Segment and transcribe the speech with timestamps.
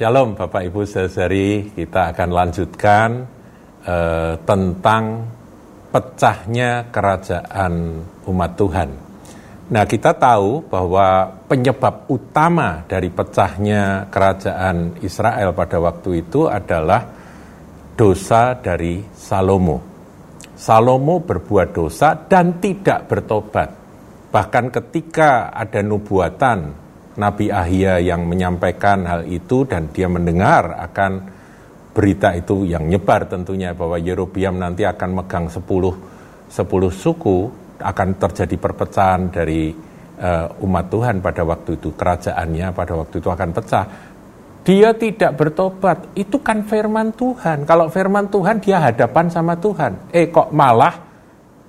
[0.00, 3.20] Shalom Bapak Ibu saudari, kita akan lanjutkan
[3.84, 5.28] eh, tentang
[5.92, 8.88] pecahnya kerajaan umat Tuhan.
[9.68, 17.04] Nah, kita tahu bahwa penyebab utama dari pecahnya kerajaan Israel pada waktu itu adalah
[17.92, 19.84] dosa dari Salomo.
[20.56, 23.68] Salomo berbuat dosa dan tidak bertobat.
[24.32, 26.88] Bahkan ketika ada nubuatan
[27.20, 31.12] Nabi Ahia yang menyampaikan hal itu dan dia mendengar akan
[31.92, 37.38] berita itu yang nyebar tentunya bahwa Yerobiam nanti akan megang 10 10 suku
[37.80, 39.72] akan terjadi perpecahan dari
[40.20, 43.86] uh, umat Tuhan pada waktu itu kerajaannya pada waktu itu akan pecah.
[44.60, 46.12] Dia tidak bertobat.
[46.12, 47.64] Itu kan firman Tuhan.
[47.64, 50.12] Kalau firman Tuhan dia hadapan sama Tuhan.
[50.12, 51.08] Eh kok malah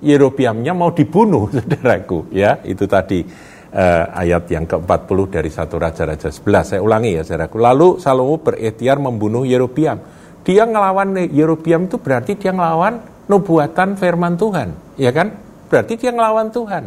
[0.04, 2.28] Yerobiamnya mau dibunuh saudaraku?
[2.34, 3.24] Ya itu tadi
[3.72, 7.56] uh, ayat yang ke-40 dari satu Raja-Raja 11 saya ulangi ya saudaraku.
[7.58, 9.98] Lalu Salomo berikhtiar membunuh Yerobiam.
[10.42, 15.32] Dia ngelawan Yerobiam itu berarti dia ngelawan nubuatan firman Tuhan ya kan?
[15.72, 16.84] Berarti dia ngelawan Tuhan.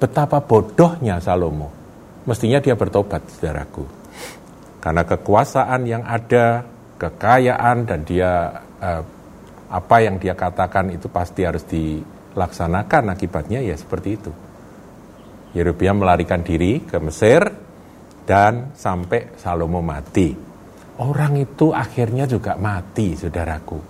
[0.00, 1.72] Betapa bodohnya Salomo.
[2.24, 3.84] Mestinya dia bertobat saudaraku.
[4.80, 6.62] Karena kekuasaan yang ada
[6.96, 9.02] kekayaan dan dia uh,
[9.66, 14.30] apa yang dia katakan itu pasti harus dilaksanakan akibatnya ya seperti itu.
[15.56, 17.40] Yerobeam melarikan diri ke Mesir
[18.28, 20.36] dan sampai Salomo mati.
[21.00, 23.80] Orang itu akhirnya juga mati, saudaraku.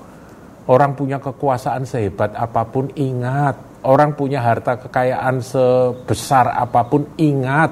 [0.71, 3.83] Orang punya kekuasaan sehebat apa pun ingat.
[3.87, 7.71] Orang punya harta kekayaan sebesar apa pun ingat.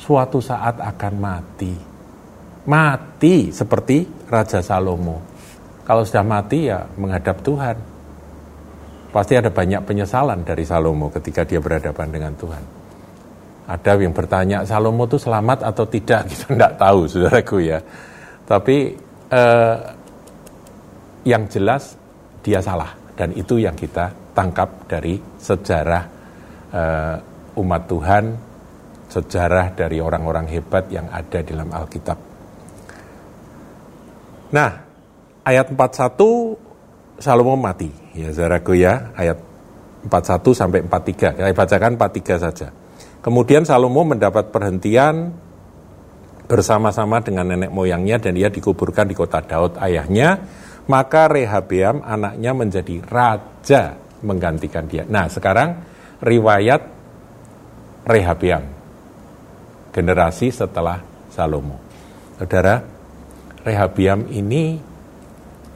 [0.00, 1.74] Suatu saat akan mati.
[2.68, 5.20] Mati seperti Raja Salomo.
[5.84, 7.76] Kalau sudah mati ya menghadap Tuhan.
[9.08, 12.77] Pasti ada banyak penyesalan dari Salomo ketika dia berhadapan dengan Tuhan.
[13.68, 16.24] Ada yang bertanya, Salomo itu selamat atau tidak?
[16.32, 17.78] Kita tidak tahu, saudaraku ya.
[18.48, 18.96] Tapi
[19.28, 19.76] eh,
[21.28, 21.92] yang jelas
[22.40, 22.96] dia salah.
[23.12, 26.04] Dan itu yang kita tangkap dari sejarah
[26.72, 27.16] eh,
[27.60, 28.24] umat Tuhan,
[29.12, 32.18] sejarah dari orang-orang hebat yang ada dalam Alkitab.
[34.48, 34.70] Nah,
[35.44, 37.90] ayat 41 Salomo mati.
[38.16, 39.36] Ya, saudaraku ya, ayat
[40.08, 41.36] 41 sampai 43.
[41.36, 42.68] Saya bacakan 43 saja.
[43.18, 45.34] Kemudian Salomo mendapat perhentian
[46.48, 50.38] bersama-sama dengan nenek moyangnya dan dia dikuburkan di kota Daud ayahnya.
[50.88, 53.92] Maka Rehabeam anaknya menjadi raja
[54.24, 55.04] menggantikan dia.
[55.04, 55.84] Nah sekarang
[56.24, 56.80] riwayat
[58.08, 58.64] Rehabeam
[59.92, 61.76] generasi setelah Salomo.
[62.40, 62.80] Saudara,
[63.66, 64.80] Rehabeam ini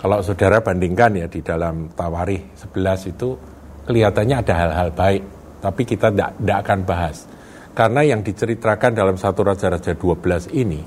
[0.00, 3.38] kalau saudara bandingkan ya di dalam Tawarih 11 itu
[3.86, 5.22] kelihatannya ada hal-hal baik,
[5.62, 7.24] tapi kita tidak akan bahas.
[7.72, 10.82] Karena yang diceritakan dalam satu Raja-Raja 12 ini,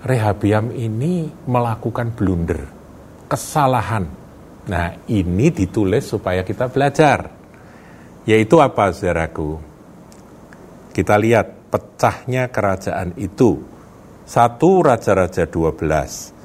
[0.00, 2.64] Rehabiam ini melakukan blunder,
[3.28, 4.08] kesalahan.
[4.64, 7.28] Nah ini ditulis supaya kita belajar.
[8.24, 9.60] Yaitu apa saudaraku?
[10.96, 13.60] Kita lihat pecahnya kerajaan itu.
[14.24, 16.39] Satu Raja-Raja 12.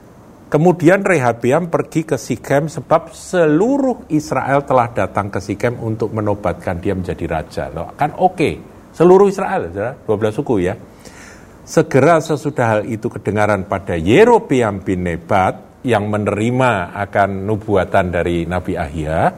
[0.46, 6.94] Kemudian Rehabiam pergi ke Sikem sebab seluruh Israel telah datang ke Sikem untuk menobatkan dia
[6.94, 7.64] menjadi raja.
[7.74, 8.34] Loh, kan oke.
[8.38, 8.56] Okay
[8.96, 10.80] Seluruh Israel, 12 suku ya.
[11.68, 18.80] Segera sesudah hal itu kedengaran pada Yerobeam bin Nebat yang menerima akan nubuatan dari Nabi
[18.80, 19.36] Ahia.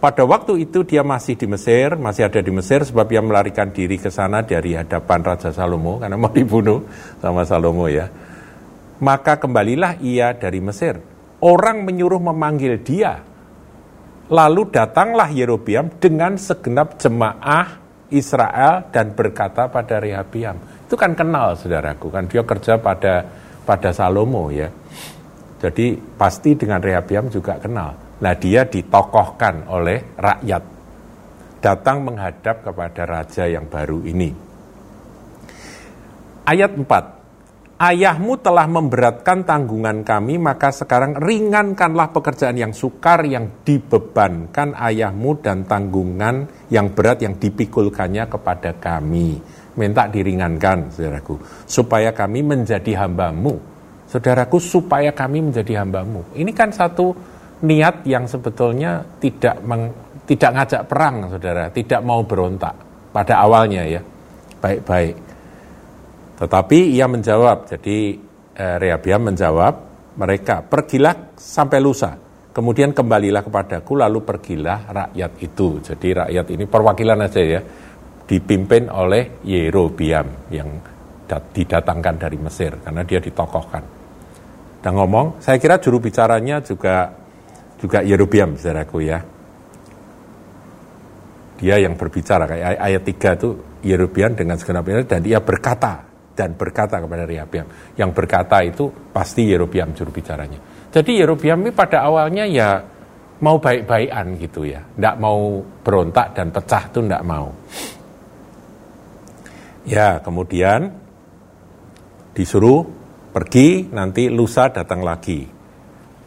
[0.00, 4.00] Pada waktu itu dia masih di Mesir, masih ada di Mesir sebab dia melarikan diri
[4.00, 6.88] ke sana dari hadapan Raja Salomo karena mau dibunuh
[7.20, 8.08] sama Salomo ya.
[9.00, 11.00] Maka kembalilah ia dari Mesir.
[11.40, 13.24] Orang menyuruh memanggil dia.
[14.30, 17.80] Lalu datanglah Yerobeam dengan segenap jemaah
[18.12, 20.58] Israel dan berkata pada Rehabiam.
[20.86, 23.26] Itu kan kenal saudaraku, kan dia kerja pada
[23.64, 24.68] pada Salomo ya.
[25.60, 28.20] Jadi pasti dengan Rehabiam juga kenal.
[28.20, 30.62] Nah dia ditokohkan oleh rakyat.
[31.60, 34.32] Datang menghadap kepada raja yang baru ini.
[36.48, 37.19] Ayat 4.
[37.80, 45.64] Ayahmu telah memberatkan tanggungan kami, maka sekarang ringankanlah pekerjaan yang sukar yang dibebankan ayahmu dan
[45.64, 49.40] tanggungan yang berat yang dipikulkannya kepada kami.
[49.80, 53.56] Minta diringankan, saudaraku, supaya kami menjadi hambamu.
[54.12, 56.36] Saudaraku, supaya kami menjadi hambamu.
[56.36, 57.16] Ini kan satu
[57.64, 59.88] niat yang sebetulnya tidak meng,
[60.28, 62.76] tidak ngajak perang, saudara, tidak mau berontak
[63.08, 64.04] pada awalnya ya,
[64.60, 65.29] baik-baik
[66.40, 68.16] tetapi ia menjawab, jadi
[68.56, 69.74] eh, Rehabiam menjawab,
[70.16, 72.16] mereka pergilah sampai lusa,
[72.56, 75.84] kemudian kembalilah kepadaku, lalu pergilah rakyat itu.
[75.84, 77.60] Jadi rakyat ini perwakilan aja ya,
[78.24, 80.68] dipimpin oleh Yerobiam yang
[81.28, 84.02] didatangkan dari Mesir, karena dia ditokohkan.
[84.80, 87.12] dan ngomong, saya kira juru bicaranya juga
[87.76, 89.20] juga Yerobiam, saudaraku ya.
[91.60, 93.48] Dia yang berbicara, kayak ayat 3 itu
[93.84, 97.66] Yerobiam dengan segenap ini, dan dia berkata, dan berkata kepada Rehabiam.
[97.94, 100.58] Yang berkata itu pasti Yerobiam juru bicaranya.
[100.90, 102.82] Jadi Yerobiam ini pada awalnya ya
[103.40, 104.82] mau baik-baikan gitu ya.
[104.82, 107.48] Tidak mau berontak dan pecah itu tidak mau.
[109.86, 110.92] Ya kemudian
[112.36, 112.84] disuruh
[113.30, 115.46] pergi nanti lusa datang lagi.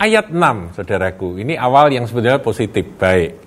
[0.03, 3.42] Ayat 6 saudaraku, ini awal yang sebenarnya positif, baik.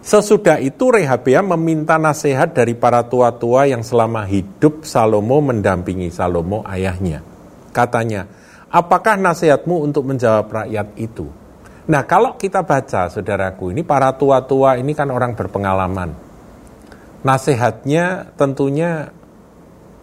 [0.00, 7.20] Sesudah itu Rehabeam meminta nasihat dari para tua-tua yang selama hidup Salomo mendampingi Salomo ayahnya.
[7.68, 8.24] Katanya,
[8.72, 11.28] apakah nasihatmu untuk menjawab rakyat itu?
[11.92, 16.16] Nah kalau kita baca saudaraku, ini para tua-tua ini kan orang berpengalaman.
[17.20, 19.12] Nasihatnya tentunya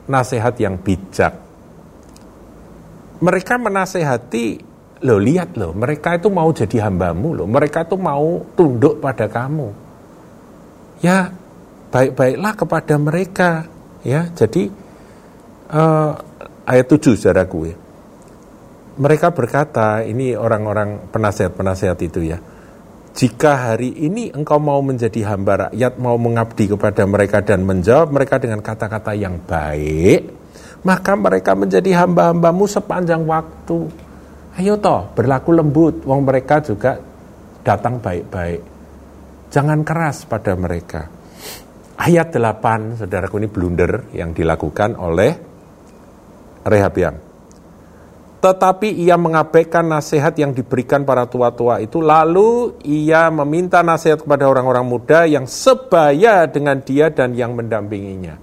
[0.05, 1.33] nasihat yang bijak.
[3.17, 4.61] Mereka menasehati,
[5.09, 9.86] lo lihat loh, mereka itu mau jadi hambamu loh, mereka itu mau tunduk pada kamu
[11.03, 11.31] ya
[11.91, 13.49] baik-baiklah kepada mereka.
[14.05, 14.71] Ya jadi
[15.73, 16.11] uh,
[16.63, 17.75] ayat 7 saudaraku ya.
[18.97, 22.41] Mereka berkata ini orang-orang penasihat-penasihat itu ya
[23.17, 28.37] jika hari ini engkau mau menjadi hamba rakyat mau mengabdi kepada mereka dan menjawab mereka
[28.37, 30.37] dengan kata-kata yang baik
[30.85, 33.89] maka mereka menjadi hamba-hambamu sepanjang waktu.
[34.57, 36.05] Ayo toh berlaku lembut.
[36.05, 36.97] Wong mereka juga
[37.65, 38.76] datang baik-baik
[39.47, 41.07] Jangan keras pada mereka.
[41.97, 45.31] Ayat 8, saudaraku ini blunder yang dilakukan oleh
[46.67, 47.15] Rehabiam.
[48.37, 54.85] Tetapi ia mengabaikan nasihat yang diberikan para tua-tua itu, lalu ia meminta nasihat kepada orang-orang
[54.85, 58.37] muda yang sebaya dengan dia dan yang mendampinginya.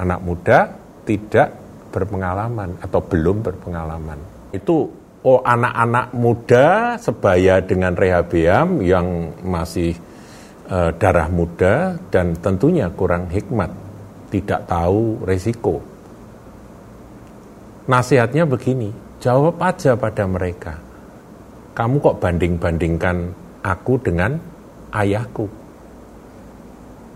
[0.00, 0.58] Anak muda
[1.04, 1.52] tidak
[1.92, 4.16] berpengalaman atau belum berpengalaman.
[4.48, 9.94] Itu oh anak-anak muda sebaya dengan Rehabeam yang masih
[10.66, 13.70] uh, darah muda dan tentunya kurang hikmat,
[14.34, 15.78] tidak tahu resiko.
[17.86, 20.78] Nasihatnya begini, jawab aja pada mereka.
[21.72, 23.16] Kamu kok banding-bandingkan
[23.64, 24.38] aku dengan
[24.92, 25.46] ayahku?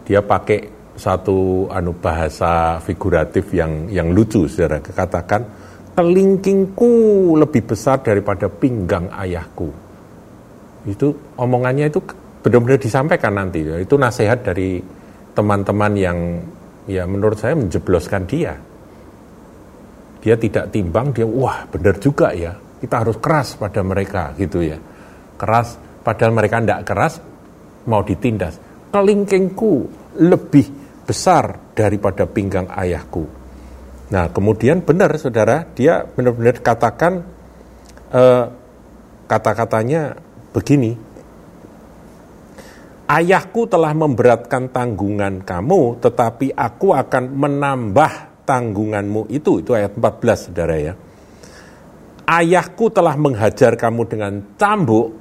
[0.07, 4.81] Dia pakai satu anu bahasa figuratif yang yang lucu, saudara.
[4.81, 5.43] Katakan,
[5.97, 6.93] kelingkingku
[7.41, 9.73] lebih besar daripada pinggang ayahku.
[10.85, 12.05] Itu omongannya itu
[12.45, 13.65] benar-benar disampaikan nanti.
[13.65, 14.79] Itu nasihat dari
[15.33, 16.19] teman-teman yang
[16.85, 18.55] ya menurut saya menjebloskan dia.
[20.21, 22.53] Dia tidak timbang, dia wah benar juga ya.
[22.77, 24.77] Kita harus keras pada mereka gitu ya.
[25.41, 27.15] Keras, padahal mereka tidak keras,
[27.89, 28.61] mau ditindas.
[28.93, 29.75] Kelingkingku
[30.21, 30.67] lebih
[31.09, 33.36] besar daripada pinggang ayahku
[34.07, 37.27] Nah, kemudian benar saudara, dia benar-benar katakan
[38.15, 38.45] eh,
[39.27, 40.15] kata-katanya
[40.55, 40.95] begini.
[43.07, 49.63] Ayahku telah memberatkan tanggungan kamu, tetapi aku akan menambah tanggunganmu itu.
[49.63, 50.95] Itu ayat 14, saudara ya.
[52.27, 55.15] Ayahku telah menghajar kamu dengan cambuk,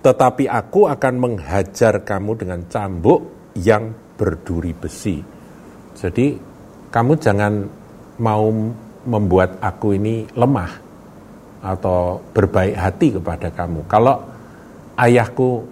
[0.00, 5.20] tetapi aku akan menghajar kamu dengan cambuk yang berduri besi.
[6.00, 6.40] Jadi,
[6.88, 7.77] kamu jangan
[8.18, 8.50] mau
[9.08, 10.72] membuat aku ini lemah
[11.62, 13.86] atau berbaik hati kepada kamu.
[13.90, 14.16] Kalau
[14.98, 15.62] ayahku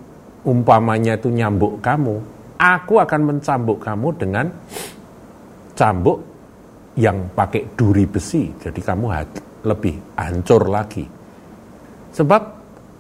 [0.46, 2.14] umpamanya itu nyambuk kamu,
[2.58, 4.46] aku akan mencambuk kamu dengan
[5.76, 6.18] cambuk
[6.96, 8.50] yang pakai duri besi.
[8.56, 9.06] Jadi kamu
[9.66, 11.04] lebih hancur lagi.
[12.16, 12.42] Sebab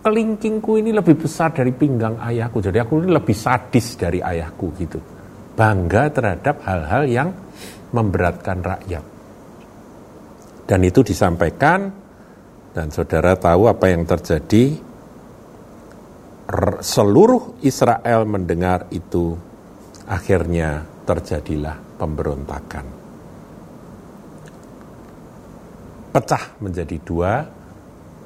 [0.04, 2.60] kelingkingku ini lebih besar dari pinggang ayahku.
[2.60, 5.00] Jadi aku ini lebih sadis dari ayahku gitu.
[5.56, 7.28] Bangga terhadap hal-hal yang
[7.96, 9.15] memberatkan rakyat.
[10.66, 11.86] Dan itu disampaikan
[12.74, 14.82] dan saudara tahu apa yang terjadi.
[16.82, 19.34] Seluruh Israel mendengar itu,
[20.06, 22.86] akhirnya terjadilah pemberontakan.
[26.14, 27.32] Pecah menjadi dua,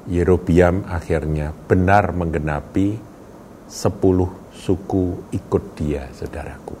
[0.09, 2.97] Yerobiam akhirnya benar menggenapi
[3.69, 6.75] sepuluh suku ikut dia, saudaraku.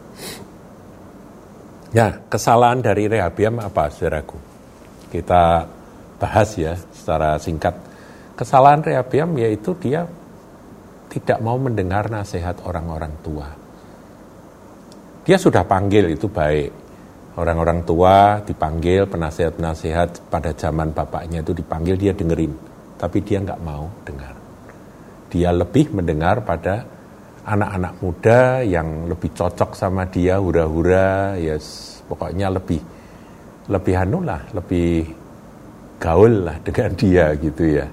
[1.93, 4.50] Ya, kesalahan dari Rehabiam apa, saudaraku?
[5.11, 5.67] Kita
[6.15, 7.75] bahas ya secara singkat.
[8.39, 10.07] Kesalahan Rehabiam yaitu dia
[11.11, 13.51] tidak mau mendengar nasihat orang-orang tua.
[15.27, 16.71] Dia sudah panggil itu baik.
[17.31, 22.51] Orang-orang tua dipanggil, penasihat-penasihat pada zaman bapaknya itu dipanggil, dia dengerin.
[22.99, 24.35] Tapi dia nggak mau dengar.
[25.31, 26.83] Dia lebih mendengar pada
[27.47, 32.83] anak-anak muda yang lebih cocok sama dia, hura-hura, ya yes, pokoknya lebih
[33.71, 35.07] lebih anu lah, lebih
[35.95, 37.87] gaul lah dengan dia gitu ya.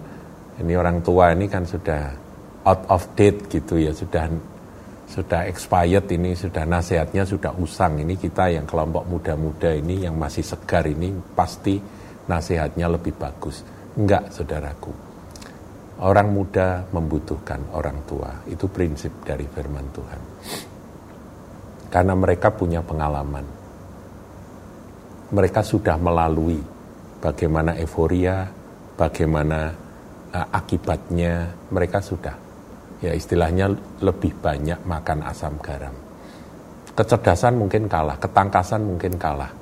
[0.58, 2.10] Ini orang tua ini kan sudah
[2.66, 4.26] out of date gitu ya, sudah
[5.08, 8.02] sudah expired ini, sudah nasihatnya sudah usang.
[8.02, 11.80] Ini kita yang kelompok muda-muda ini yang masih segar ini pasti
[12.28, 13.64] nasihatnya lebih bagus.
[13.96, 14.92] Enggak, saudaraku.
[15.98, 18.30] Orang muda membutuhkan orang tua.
[18.46, 20.20] Itu prinsip dari firman Tuhan.
[21.90, 23.57] Karena mereka punya pengalaman.
[25.28, 26.56] Mereka sudah melalui
[27.20, 28.48] bagaimana euforia,
[28.96, 29.70] bagaimana
[30.32, 32.34] uh, akibatnya, mereka sudah.
[32.98, 33.70] Ya istilahnya
[34.02, 35.94] lebih banyak makan asam garam.
[36.96, 39.52] Kecerdasan mungkin kalah, ketangkasan mungkin kalah.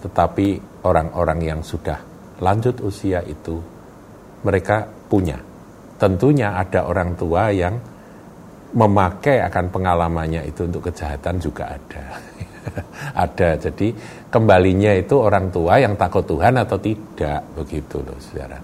[0.00, 2.00] Tetapi orang-orang yang sudah
[2.40, 3.60] lanjut usia itu,
[4.46, 5.36] mereka punya.
[5.98, 7.76] Tentunya ada orang tua yang
[8.72, 12.04] memakai akan pengalamannya itu untuk kejahatan juga ada.
[13.24, 13.50] ada.
[13.56, 13.94] Jadi
[14.28, 18.58] kembalinya itu orang tua yang takut Tuhan atau tidak begitu loh saudara.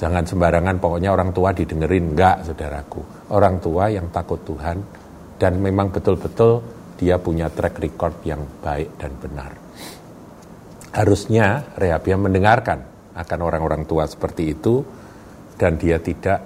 [0.00, 3.30] Jangan sembarangan pokoknya orang tua didengerin enggak saudaraku.
[3.36, 4.80] Orang tua yang takut Tuhan
[5.36, 6.64] dan memang betul-betul
[6.96, 9.52] dia punya track record yang baik dan benar.
[10.96, 12.80] Harusnya Rehabiam mendengarkan
[13.12, 14.80] akan orang-orang tua seperti itu
[15.60, 16.40] dan dia tidak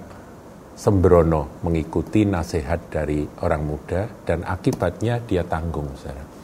[0.75, 6.34] sembrono mengikuti nasihat dari orang muda dan akibatnya dia tanggung saudara.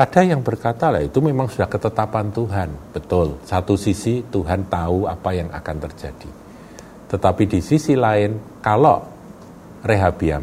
[0.00, 2.72] Ada yang berkata lah itu memang sudah ketetapan Tuhan.
[2.96, 6.30] Betul, satu sisi Tuhan tahu apa yang akan terjadi.
[7.12, 9.04] Tetapi di sisi lain, kalau
[9.84, 10.40] Rehabiam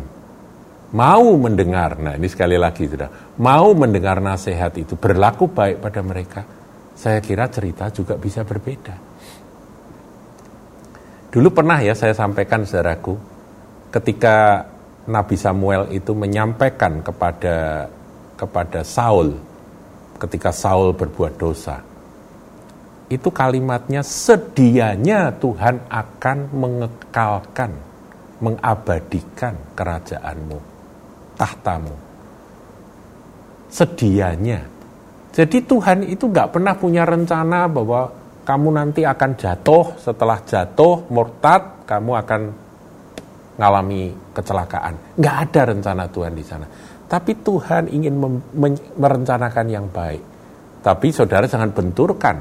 [0.94, 6.46] mau mendengar, nah ini sekali lagi sudah, mau mendengar nasihat itu berlaku baik pada mereka,
[6.94, 8.94] saya kira cerita juga bisa berbeda.
[11.34, 13.18] Dulu pernah ya saya sampaikan saudaraku,
[13.90, 14.70] ketika
[15.10, 17.90] Nabi Samuel itu menyampaikan kepada
[18.38, 19.34] kepada Saul
[20.22, 21.82] ketika Saul berbuat dosa.
[23.08, 27.72] Itu kalimatnya sedianya Tuhan akan mengekalkan,
[28.44, 30.60] mengabadikan kerajaanmu,
[31.40, 31.96] tahtamu.
[33.72, 34.60] Sedianya.
[35.32, 38.12] Jadi Tuhan itu nggak pernah punya rencana bahwa
[38.44, 42.42] kamu nanti akan jatuh, setelah jatuh, murtad, kamu akan
[43.56, 45.20] mengalami kecelakaan.
[45.20, 46.68] Nggak ada rencana Tuhan di sana.
[47.08, 48.20] Tapi Tuhan ingin
[49.00, 50.24] merencanakan yang baik.
[50.84, 52.38] Tapi saudara jangan benturkan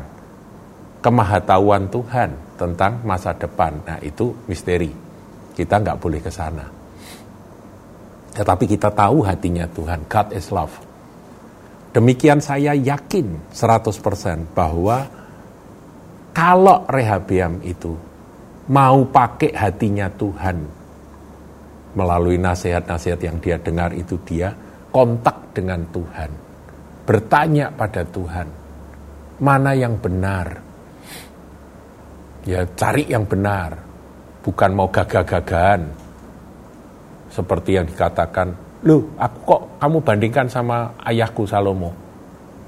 [0.98, 3.78] kemahatauan Tuhan tentang masa depan.
[3.86, 4.90] Nah itu misteri.
[5.54, 6.66] Kita nggak boleh ke sana.
[8.34, 10.04] Tetapi kita tahu hatinya Tuhan.
[10.10, 10.74] God is love.
[11.94, 15.08] Demikian saya yakin 100% bahwa
[16.36, 17.96] kalau Rehabiam itu
[18.68, 20.85] mau pakai hatinya Tuhan
[21.96, 24.52] melalui nasihat-nasihat yang dia dengar itu dia
[24.92, 26.30] kontak dengan Tuhan.
[27.08, 28.46] Bertanya pada Tuhan,
[29.40, 30.60] mana yang benar?
[32.46, 33.74] Ya cari yang benar,
[34.44, 35.82] bukan mau gagah-gagahan.
[37.32, 38.54] Seperti yang dikatakan,
[38.86, 41.90] loh aku kok kamu bandingkan sama ayahku Salomo.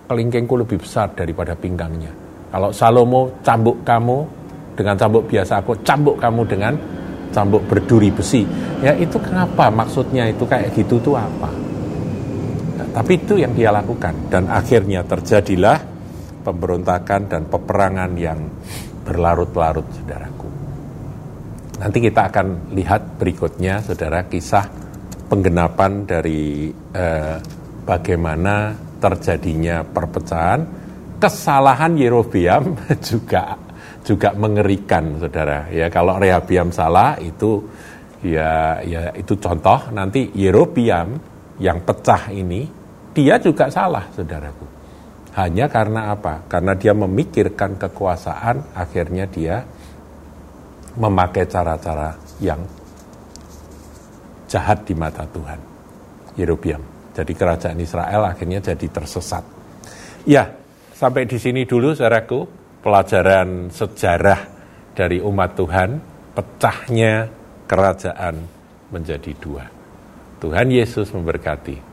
[0.09, 2.11] Kelingkingku lebih besar daripada pinggangnya.
[2.49, 4.19] Kalau Salomo cambuk kamu
[4.73, 6.73] dengan cambuk biasa, aku cambuk kamu dengan
[7.35, 8.45] cambuk berduri besi.
[8.81, 11.51] Ya itu kenapa maksudnya itu kayak gitu tuh apa?
[12.79, 15.79] Nah, tapi itu yang dia lakukan dan akhirnya terjadilah
[16.43, 18.39] pemberontakan dan peperangan yang
[19.05, 20.49] berlarut-larut saudaraku.
[21.79, 24.67] Nanti kita akan lihat berikutnya saudara kisah
[25.29, 27.37] penggenapan dari eh,
[27.85, 30.61] bagaimana terjadinya perpecahan
[31.19, 33.68] kesalahan Yerobeam juga
[34.09, 35.69] juga mengerikan saudara.
[35.69, 37.61] Ya kalau Rehabiam salah itu
[38.25, 39.93] ya ya itu contoh.
[39.93, 41.13] Nanti Yerobiam
[41.61, 42.65] yang pecah ini
[43.13, 44.65] dia juga salah saudaraku.
[45.37, 46.49] Hanya karena apa?
[46.49, 49.61] Karena dia memikirkan kekuasaan akhirnya dia
[50.97, 52.65] memakai cara-cara yang
[54.49, 55.61] jahat di mata Tuhan
[56.41, 56.81] Yerobiam.
[57.13, 59.45] Jadi kerajaan Israel akhirnya jadi tersesat.
[60.25, 60.49] Ya
[60.97, 64.41] sampai di sini dulu saudaraku pelajaran sejarah
[64.95, 65.91] dari umat Tuhan,
[66.35, 67.31] pecahnya
[67.67, 68.35] kerajaan
[68.91, 69.65] menjadi dua.
[70.39, 71.88] Tuhan Yesus memberkati.